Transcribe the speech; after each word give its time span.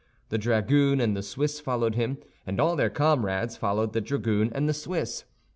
The 0.29 0.39
dragoon 0.39 0.99
and 0.99 1.15
the 1.15 1.21
Swiss 1.21 1.59
followed 1.59 1.93
him, 1.93 2.17
and 2.47 2.59
all 2.59 2.75
their 2.75 2.89
comrades 2.89 3.55
followed 3.55 3.93
the 3.93 4.01
dragoon 4.01 4.51
and 4.51 4.67
the 4.67 4.73
Swiss. 4.73 5.25